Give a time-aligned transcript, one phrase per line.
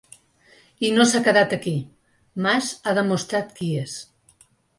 [0.87, 1.73] I no s’ha quedat aquí:
[2.47, 3.97] Mas ha demostrat qui és.